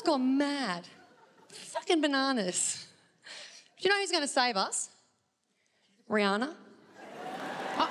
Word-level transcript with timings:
world's 0.00 0.18
gone 0.18 0.38
mad. 0.38 0.86
Fucking 1.48 2.00
bananas. 2.00 2.86
Do 3.78 3.88
you 3.88 3.94
know 3.94 4.00
who's 4.00 4.10
going 4.10 4.22
to 4.22 4.28
save 4.28 4.56
us? 4.56 4.90
Rihanna. 6.08 6.54
Oh, 7.78 7.90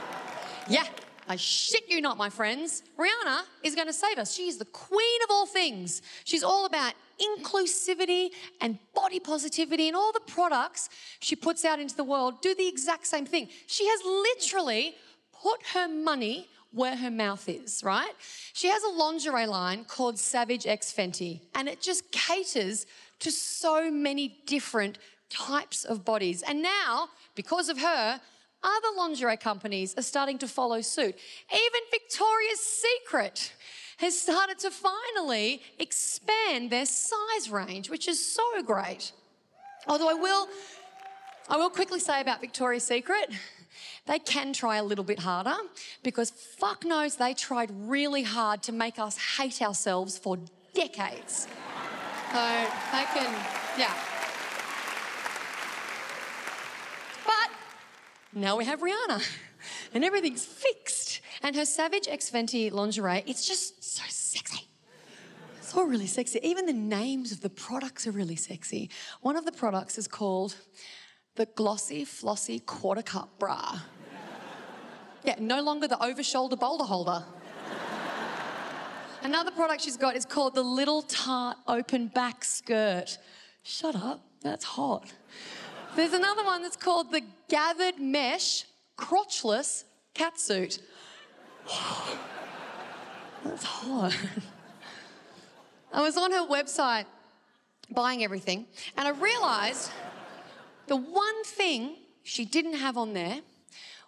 yeah, 0.68 0.86
I 1.28 1.36
shit 1.36 1.90
you 1.90 2.02
not, 2.02 2.18
my 2.18 2.30
friends. 2.30 2.84
Rihanna 2.98 3.42
is 3.64 3.76
going 3.76 3.88
to 3.88 3.94
save 3.94 4.18
us. 4.18 4.34
She's 4.34 4.58
the 4.58 4.66
queen 4.66 5.22
of 5.24 5.32
all 5.32 5.46
things. 5.46 6.02
She's 6.26 6.44
all 6.44 6.66
about 6.66 6.94
inclusivity 7.20 8.30
and 8.62 8.78
body 8.94 9.20
positivity, 9.20 9.88
and 9.88 9.96
all 9.96 10.12
the 10.12 10.22
products 10.22 10.90
she 11.20 11.36
puts 11.36 11.66
out 11.66 11.80
into 11.80 11.96
the 11.96 12.04
world 12.04 12.42
do 12.42 12.56
the 12.56 12.68
exact 12.68 13.08
same 13.08 13.26
thing. 13.26 13.50
She 13.68 13.86
has 13.88 14.02
literally 14.04 14.96
put 15.42 15.60
her 15.74 15.88
money 15.88 16.48
where 16.72 16.96
her 16.96 17.12
mouth 17.12 17.50
is, 17.50 17.84
right? 17.84 18.12
She 18.54 18.68
has 18.68 18.84
a 18.84 18.90
lingerie 18.90 19.48
line 19.48 19.86
called 19.86 20.20
Savage 20.20 20.68
X 20.68 20.94
Fenty, 20.94 21.42
and 21.56 21.68
it 21.68 21.82
just 21.82 22.12
caters 22.12 22.86
to 23.20 23.32
so 23.32 23.90
many 23.92 24.40
different 24.46 24.98
types 25.30 25.84
of 25.84 26.06
bodies. 26.06 26.42
And 26.44 26.62
now, 26.62 27.10
because 27.36 27.70
of 27.70 27.80
her, 27.80 28.22
other 28.62 28.88
lingerie 28.98 29.38
companies 29.38 29.96
are 29.98 30.04
starting 30.04 30.38
to 30.40 30.48
follow 30.48 30.82
suit. 30.82 31.16
Even 31.52 31.82
Victoria's 31.92 32.60
Secret 32.60 33.54
has 33.98 34.20
started 34.20 34.60
to 34.60 34.72
finally 34.72 35.62
expand 35.78 36.70
their 36.70 36.86
size 36.86 37.50
range, 37.50 37.90
which 37.90 38.08
is 38.08 38.34
so 38.34 38.44
great. 38.64 39.12
Although 39.88 40.10
I 40.10 40.14
will, 40.14 40.48
I 41.50 41.58
will 41.58 41.70
quickly 41.70 42.00
say 42.00 42.22
about 42.22 42.42
Victoria's 42.42 42.84
Secret, 42.84 43.32
they 44.06 44.20
can 44.20 44.54
try 44.54 44.78
a 44.78 44.84
little 44.84 45.04
bit 45.04 45.20
harder 45.20 45.56
because 46.04 46.32
fuck 46.32 46.86
knows 46.86 47.16
they 47.16 47.34
tried 47.34 47.70
really 47.72 48.24
hard 48.24 48.64
to 48.64 48.72
make 48.72 49.00
us 49.00 49.18
hate 49.38 49.62
ourselves 49.62 50.18
for 50.18 50.38
decades. 50.74 51.48
So 52.32 52.68
they 52.92 53.04
can, 53.14 53.34
yeah. 53.78 53.94
But 57.26 57.50
now 58.34 58.56
we 58.58 58.66
have 58.66 58.82
Rihanna 58.82 59.24
and 59.94 60.04
everything's 60.04 60.46
fixed. 60.46 61.22
And 61.42 61.56
her 61.56 61.66
Savage 61.66 62.08
X 62.08 62.30
Fenty 62.30 62.72
lingerie, 62.72 63.24
it's 63.26 63.48
just 63.48 63.84
so 63.84 64.04
sexy. 64.08 64.68
It's 65.60 65.76
all 65.76 65.86
really 65.86 66.08
sexy. 66.08 66.40
Even 66.44 66.66
the 66.66 66.74
names 66.74 67.32
of 67.32 67.42
the 67.42 67.50
products 67.50 68.08
are 68.08 68.12
really 68.12 68.36
sexy. 68.36 68.90
One 69.22 69.36
of 69.36 69.46
the 69.46 69.52
products 69.52 69.98
is 69.98 70.08
called 70.08 70.56
the 71.40 71.46
Glossy 71.46 72.04
Flossy 72.04 72.60
Quarter 72.60 73.02
Cup 73.02 73.30
Bra. 73.40 73.80
Yeah, 75.24 75.36
no 75.40 75.62
longer 75.62 75.88
the 75.88 76.04
over 76.04 76.22
shoulder 76.22 76.58
boulder 76.58 76.84
holder. 76.84 77.24
Another 79.24 79.50
product 79.50 79.82
she's 79.82 79.96
got 79.96 80.18
is 80.18 80.26
called 80.26 80.54
the 80.54 80.62
Little 80.62 81.02
Tart 81.04 81.56
Open 81.66 82.08
Back 82.08 82.44
Skirt. 82.44 83.18
Shut 83.64 83.96
up, 83.96 84.20
that's 84.42 84.66
hot. 84.66 85.14
There's 85.96 86.12
another 86.12 86.44
one 86.44 86.62
that's 86.62 86.76
called 86.76 87.10
the 87.10 87.22
Gathered 87.48 88.00
Mesh 88.02 88.66
Crotchless 88.98 89.86
Catsuit. 90.14 90.82
that's 93.46 93.64
hot. 93.64 94.14
I 95.94 96.02
was 96.02 96.18
on 96.18 96.34
her 96.34 96.46
website 96.46 97.06
buying 97.90 98.26
everything, 98.26 98.66
and 98.98 99.08
I 99.08 99.12
realized 99.12 99.90
the 100.90 100.98
one 100.98 101.44
thing 101.46 101.96
she 102.24 102.44
didn't 102.44 102.74
have 102.74 102.98
on 102.98 103.14
there 103.14 103.40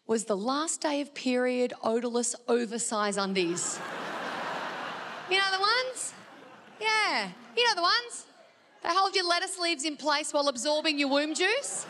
was 0.07 0.25
the 0.25 0.35
last 0.35 0.81
day 0.81 0.99
of 0.99 1.13
period 1.13 1.73
odorless 1.83 2.35
oversize 2.47 3.17
undies. 3.17 3.79
you 5.29 5.37
know 5.37 5.51
the 5.53 5.61
ones? 5.61 6.13
Yeah, 6.81 7.29
you 7.55 7.67
know 7.67 7.75
the 7.75 7.83
ones. 7.83 8.25
They 8.83 8.89
hold 8.89 9.15
your 9.15 9.27
lettuce 9.27 9.59
leaves 9.59 9.85
in 9.85 9.95
place 9.95 10.33
while 10.33 10.47
absorbing 10.47 10.97
your 10.97 11.09
womb 11.09 11.35
juice. 11.35 11.85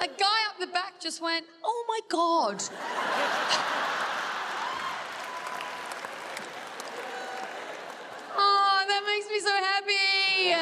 A 0.00 0.06
guy 0.06 0.38
up 0.48 0.58
the 0.60 0.66
back 0.68 1.00
just 1.00 1.20
went, 1.22 1.46
Oh 1.64 1.84
my 1.88 2.00
God. 2.08 2.62
oh, 8.36 8.84
that 8.88 9.02
makes 9.06 9.28
me 9.28 9.40
so 9.40 9.50
happy. 9.50 10.52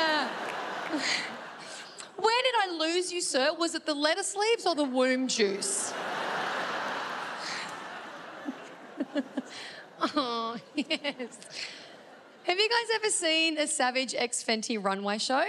Where 0.90 2.42
did 2.42 2.54
I 2.62 2.76
lose 2.78 3.12
you, 3.12 3.20
sir? 3.20 3.54
Was 3.58 3.74
it 3.74 3.86
the 3.86 3.94
lettuce 3.94 4.34
leaves 4.36 4.66
or 4.66 4.74
the 4.74 4.84
womb 4.84 5.28
juice? 5.28 5.92
oh, 10.16 10.56
yes. 10.74 11.38
Have 12.44 12.58
you 12.58 12.68
guys 12.68 12.86
ever 12.96 13.10
seen 13.10 13.58
a 13.58 13.66
Savage 13.66 14.14
X 14.16 14.42
Fenty 14.42 14.82
runway 14.82 15.18
show? 15.18 15.44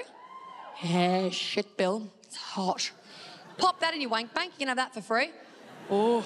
Yeah, 0.83 1.29
shit, 1.29 1.77
Bill. 1.77 2.09
It's 2.23 2.35
hot. 2.35 2.91
Pop 3.57 3.79
that 3.79 3.93
in 3.93 4.01
your 4.01 4.09
wank 4.09 4.33
bank. 4.33 4.53
You 4.53 4.59
can 4.59 4.67
have 4.67 4.77
that 4.77 4.93
for 4.93 5.01
free. 5.01 5.31
Oh. 5.89 6.23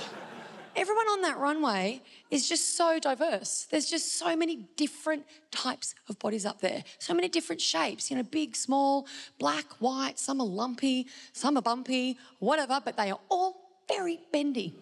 Everyone 0.75 1.08
on 1.08 1.22
that 1.22 1.38
runway 1.38 2.02
is 2.30 2.50
just 2.50 2.75
so 2.75 3.00
diverse. 3.00 3.66
There's 3.72 3.90
just 3.90 4.19
so 4.19 4.36
many 4.36 4.68
different 4.75 5.25
types 5.50 5.96
of 6.09 6.19
bodies 6.19 6.46
up 6.46 6.59
there. 6.59 6.84
So 7.00 7.13
many 7.13 7.30
different 7.30 7.62
shapes, 7.62 8.12
you 8.12 8.18
know, 8.18 8.24
big, 8.24 8.58
small, 8.58 9.08
black, 9.40 9.66
white, 9.80 10.19
some 10.19 10.41
are 10.41 10.47
lumpy, 10.47 11.08
some 11.31 11.58
are 11.58 11.62
bumpy, 11.62 12.18
whatever, 12.40 12.81
but 12.84 12.97
they 12.97 13.09
are 13.09 13.19
all 13.30 13.56
very 13.88 14.19
bendy. 14.34 14.75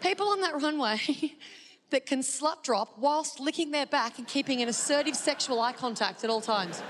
People 0.00 0.26
on 0.26 0.40
that 0.40 0.60
runway 0.60 0.98
that 1.90 2.04
can 2.04 2.20
slut 2.20 2.64
drop 2.64 2.98
whilst 2.98 3.38
licking 3.38 3.70
their 3.70 3.86
back 3.86 4.18
and 4.18 4.26
keeping 4.26 4.60
an 4.60 4.68
assertive 4.68 5.14
sexual 5.14 5.60
eye 5.60 5.72
contact 5.72 6.24
at 6.24 6.30
all 6.30 6.40
times. 6.40 6.82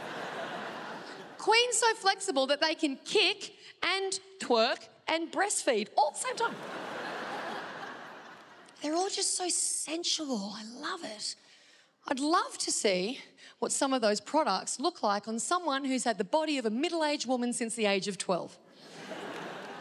Queen's 1.36 1.76
so 1.76 1.94
flexible 1.94 2.46
that 2.46 2.62
they 2.62 2.74
can 2.74 2.96
kick 3.04 3.52
and 3.82 4.18
twerk 4.40 4.88
and 5.06 5.30
breastfeed 5.30 5.88
all 5.98 6.08
at 6.08 6.14
the 6.14 6.20
same 6.20 6.36
time. 6.36 6.54
They're 8.82 8.94
all 8.94 9.08
just 9.08 9.36
so 9.36 9.48
sensual. 9.48 10.54
I 10.54 10.64
love 10.80 11.04
it. 11.04 11.34
I'd 12.08 12.20
love 12.20 12.56
to 12.58 12.70
see 12.70 13.20
what 13.58 13.72
some 13.72 13.92
of 13.92 14.02
those 14.02 14.20
products 14.20 14.78
look 14.78 15.02
like 15.02 15.26
on 15.28 15.38
someone 15.38 15.84
who's 15.84 16.04
had 16.04 16.18
the 16.18 16.24
body 16.24 16.58
of 16.58 16.66
a 16.66 16.70
middle 16.70 17.04
aged 17.04 17.26
woman 17.26 17.52
since 17.52 17.74
the 17.74 17.86
age 17.86 18.06
of 18.06 18.18
12. 18.18 18.56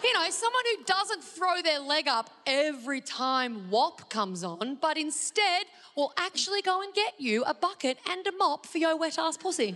You 0.03 0.13
know, 0.13 0.29
someone 0.29 0.63
who 0.78 0.84
doesn't 0.84 1.23
throw 1.23 1.61
their 1.63 1.79
leg 1.79 2.07
up 2.07 2.29
every 2.45 3.01
time 3.01 3.69
WAP 3.72 4.09
comes 4.09 4.44
on, 4.44 4.78
but 4.79 4.97
instead 4.97 5.66
will 5.95 6.13
actually 6.17 6.61
go 6.61 6.81
and 6.81 6.94
get 6.94 7.13
you 7.17 7.44
a 7.45 7.53
bucket 7.53 7.97
and 8.09 8.25
a 8.28 8.31
mop 8.31 8.66
for 8.66 8.78
your 8.78 8.95
wet 8.97 9.17
ass 9.17 9.35
pussy. 9.35 9.75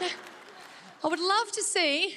I 1.04 1.08
would 1.08 1.20
love 1.20 1.52
to 1.52 1.62
see 1.62 2.16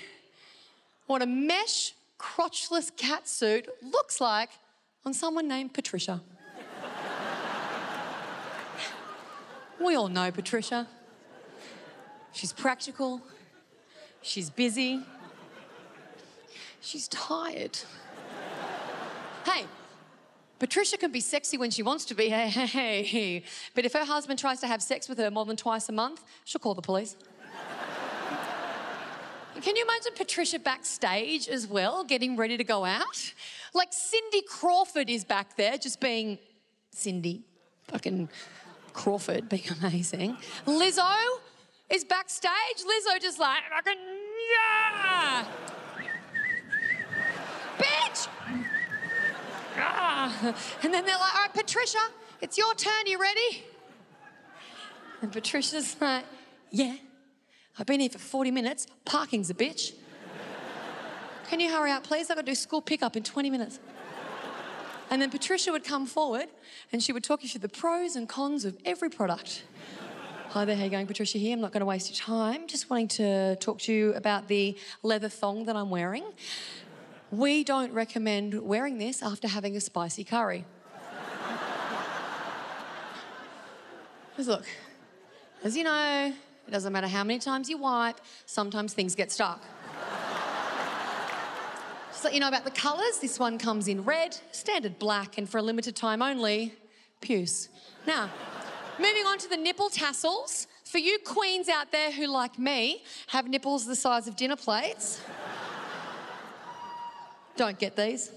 what 1.07 1.21
a 1.21 1.25
mesh 1.25 1.93
crotchless 2.19 2.91
catsuit 2.91 3.67
looks 3.81 4.19
like 4.19 4.49
on 5.05 5.13
someone 5.13 5.47
named 5.47 5.73
Patricia. 5.73 6.21
we 9.79 9.95
all 9.95 10.07
know 10.07 10.31
Patricia. 10.31 10.87
She's 12.33 12.53
practical, 12.53 13.21
she's 14.21 14.49
busy, 14.49 15.01
she's 16.79 17.07
tired. 17.09 17.77
hey, 19.45 19.65
Patricia 20.59 20.97
can 20.97 21.11
be 21.11 21.19
sexy 21.19 21.57
when 21.57 21.71
she 21.71 21.83
wants 21.83 22.05
to 22.05 22.13
be, 22.13 22.29
hey, 22.29 22.47
hey, 22.47 23.03
hey. 23.03 23.43
But 23.73 23.83
if 23.83 23.93
her 23.93 24.05
husband 24.05 24.39
tries 24.39 24.59
to 24.61 24.67
have 24.67 24.81
sex 24.81 25.09
with 25.09 25.17
her 25.17 25.31
more 25.31 25.45
than 25.45 25.57
twice 25.57 25.89
a 25.89 25.91
month, 25.91 26.23
she'll 26.45 26.59
call 26.59 26.75
the 26.75 26.81
police. 26.81 27.15
Can 29.61 29.75
you 29.75 29.83
imagine 29.83 30.13
Patricia 30.15 30.59
backstage 30.59 31.47
as 31.47 31.67
well, 31.67 32.03
getting 32.03 32.35
ready 32.35 32.57
to 32.57 32.63
go 32.63 32.83
out? 32.83 33.33
Like 33.73 33.89
Cindy 33.91 34.41
Crawford 34.41 35.09
is 35.09 35.23
back 35.23 35.55
there, 35.55 35.77
just 35.77 35.99
being 35.99 36.39
Cindy 36.91 37.43
fucking 37.87 38.29
Crawford, 38.93 39.49
being 39.49 39.63
amazing. 39.79 40.37
Lizzo 40.65 41.15
is 41.89 42.03
backstage. 42.03 42.51
Lizzo 42.79 43.21
just 43.21 43.39
like, 43.39 43.61
fucking, 43.69 43.99
yeah! 44.51 45.45
Bitch! 47.77 48.27
Ah. 49.77 50.55
And 50.83 50.93
then 50.93 51.05
they're 51.05 51.15
like, 51.17 51.35
all 51.35 51.41
right, 51.41 51.53
Patricia, 51.53 51.99
it's 52.41 52.57
your 52.57 52.73
turn. 52.75 53.05
You 53.05 53.19
ready? 53.19 53.65
And 55.21 55.31
Patricia's 55.31 55.95
like, 56.01 56.25
yeah. 56.71 56.95
I've 57.79 57.85
been 57.85 57.99
here 57.99 58.09
for 58.09 58.19
40 58.19 58.51
minutes. 58.51 58.87
Parking's 59.05 59.49
a 59.49 59.53
bitch. 59.53 59.93
Can 61.49 61.59
you 61.59 61.71
hurry 61.71 61.91
up, 61.91 62.03
please? 62.03 62.29
I've 62.29 62.37
got 62.37 62.45
to 62.45 62.51
do 62.51 62.55
school 62.55 62.81
pickup 62.81 63.15
in 63.15 63.23
20 63.23 63.49
minutes. 63.49 63.79
And 65.09 65.21
then 65.21 65.29
Patricia 65.29 65.71
would 65.71 65.83
come 65.83 66.05
forward 66.05 66.47
and 66.91 67.03
she 67.03 67.11
would 67.11 67.23
talk 67.23 67.43
you 67.43 67.49
through 67.49 67.59
the 67.61 67.69
pros 67.69 68.15
and 68.15 68.29
cons 68.29 68.63
of 68.63 68.77
every 68.85 69.09
product. 69.09 69.63
Hi 70.49 70.65
there, 70.65 70.75
how 70.75 70.83
you 70.83 70.89
going? 70.89 71.07
Patricia 71.07 71.37
here. 71.37 71.53
I'm 71.53 71.61
not 71.61 71.71
going 71.71 71.81
to 71.81 71.85
waste 71.85 72.09
your 72.09 72.17
time. 72.17 72.67
Just 72.67 72.89
wanting 72.89 73.07
to 73.09 73.55
talk 73.57 73.79
to 73.79 73.93
you 73.93 74.13
about 74.13 74.47
the 74.47 74.77
leather 75.03 75.29
thong 75.29 75.65
that 75.65 75.75
I'm 75.75 75.89
wearing. 75.89 76.23
we 77.31 77.63
don't 77.63 77.93
recommend 77.93 78.61
wearing 78.61 78.97
this 78.97 79.23
after 79.23 79.47
having 79.47 79.75
a 79.77 79.81
spicy 79.81 80.23
curry. 80.23 80.65
Because 84.31 84.47
look, 84.47 84.65
as 85.63 85.75
you 85.75 85.83
know, 85.83 86.33
it 86.71 86.73
doesn't 86.73 86.93
matter 86.93 87.09
how 87.09 87.25
many 87.25 87.37
times 87.37 87.69
you 87.69 87.77
wipe, 87.77 88.21
sometimes 88.45 88.93
things 88.93 89.13
get 89.13 89.29
stuck. 89.29 89.61
Just 92.11 92.23
let 92.23 92.33
you 92.33 92.39
know 92.39 92.47
about 92.47 92.63
the 92.63 92.71
colours. 92.71 93.19
This 93.19 93.37
one 93.37 93.57
comes 93.57 93.89
in 93.89 94.05
red, 94.05 94.37
standard 94.53 94.97
black, 94.97 95.37
and 95.37 95.49
for 95.49 95.57
a 95.57 95.61
limited 95.61 95.97
time 95.97 96.21
only, 96.21 96.73
puce. 97.19 97.67
Now, 98.07 98.29
moving 98.97 99.25
on 99.25 99.37
to 99.39 99.49
the 99.49 99.57
nipple 99.57 99.89
tassels. 99.89 100.67
For 100.85 100.97
you 100.97 101.19
queens 101.25 101.67
out 101.67 101.91
there 101.91 102.09
who, 102.09 102.27
like 102.27 102.57
me, 102.57 103.03
have 103.27 103.49
nipples 103.49 103.85
the 103.85 103.95
size 103.97 104.29
of 104.29 104.37
dinner 104.37 104.55
plates, 104.55 105.19
don't 107.57 107.77
get 107.77 107.97
these. 107.97 108.31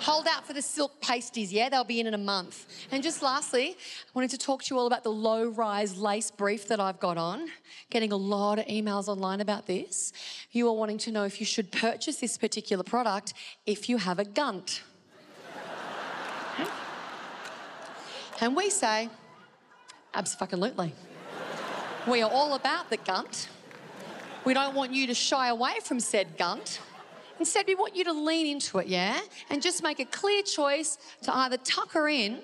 Hold 0.00 0.28
out 0.28 0.46
for 0.46 0.52
the 0.52 0.62
silk 0.62 1.00
pasties, 1.00 1.52
yeah? 1.52 1.68
They'll 1.68 1.82
be 1.82 1.98
in 1.98 2.06
in 2.06 2.14
a 2.14 2.18
month. 2.18 2.66
And 2.92 3.02
just 3.02 3.20
lastly, 3.20 3.70
I 3.70 4.10
wanted 4.14 4.30
to 4.30 4.38
talk 4.38 4.62
to 4.64 4.74
you 4.74 4.78
all 4.78 4.86
about 4.86 5.02
the 5.02 5.10
low 5.10 5.48
rise 5.48 5.98
lace 5.98 6.30
brief 6.30 6.68
that 6.68 6.78
I've 6.78 7.00
got 7.00 7.18
on. 7.18 7.48
Getting 7.90 8.12
a 8.12 8.16
lot 8.16 8.60
of 8.60 8.66
emails 8.66 9.08
online 9.08 9.40
about 9.40 9.66
this. 9.66 10.12
You 10.52 10.68
are 10.68 10.72
wanting 10.72 10.98
to 10.98 11.10
know 11.10 11.24
if 11.24 11.40
you 11.40 11.46
should 11.46 11.72
purchase 11.72 12.16
this 12.16 12.38
particular 12.38 12.84
product 12.84 13.34
if 13.66 13.88
you 13.88 13.96
have 13.98 14.20
a 14.20 14.24
gunt. 14.24 14.82
and 18.40 18.54
we 18.54 18.70
say, 18.70 19.08
absolutely. 20.14 20.94
We 22.06 22.22
are 22.22 22.30
all 22.30 22.54
about 22.54 22.88
the 22.88 22.98
gunt. 22.98 23.48
We 24.44 24.54
don't 24.54 24.74
want 24.74 24.92
you 24.92 25.08
to 25.08 25.14
shy 25.14 25.48
away 25.48 25.74
from 25.82 25.98
said 25.98 26.38
gunt. 26.38 26.80
Instead, 27.38 27.66
we 27.66 27.74
want 27.74 27.94
you 27.94 28.04
to 28.04 28.12
lean 28.12 28.46
into 28.46 28.78
it, 28.78 28.86
yeah? 28.86 29.20
And 29.50 29.62
just 29.62 29.82
make 29.82 30.00
a 30.00 30.04
clear 30.04 30.42
choice 30.42 30.98
to 31.22 31.36
either 31.36 31.56
tuck 31.58 31.92
her 31.92 32.08
in 32.08 32.40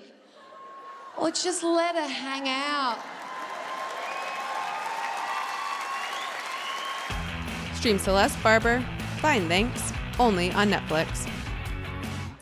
or 1.16 1.30
just 1.30 1.62
let 1.62 1.94
her 1.96 2.08
hang 2.08 2.48
out. 2.48 2.98
Stream 7.76 7.98
Celeste 7.98 8.42
Barber. 8.42 8.84
Fine, 9.18 9.48
thanks. 9.48 9.92
Only 10.18 10.50
on 10.52 10.70
Netflix. 10.70 11.28